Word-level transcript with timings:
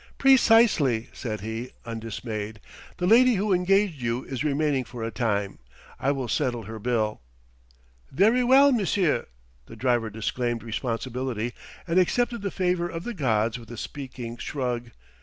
"Precisely," 0.17 1.09
said 1.13 1.41
he, 1.41 1.73
undismayed. 1.85 2.59
"The 2.97 3.05
lady 3.05 3.35
who 3.35 3.53
engaged 3.53 4.01
you 4.01 4.23
is 4.23 4.43
remaining 4.43 4.83
for 4.83 5.03
a 5.03 5.11
time; 5.11 5.59
I 5.99 6.09
will 6.11 6.27
settle 6.27 6.63
her 6.63 6.79
bill." 6.79 7.21
"Very 8.11 8.43
well, 8.43 8.71
M'sieu'!" 8.71 9.27
The 9.67 9.75
driver 9.75 10.09
disclaimed 10.09 10.63
responsibility 10.63 11.53
and 11.87 11.99
accepted 11.99 12.41
the 12.41 12.49
favor 12.49 12.89
of 12.89 13.03
the 13.03 13.13
gods 13.13 13.59
with 13.59 13.69
a 13.69 13.77
speaking 13.77 14.37
shrug. 14.37 14.89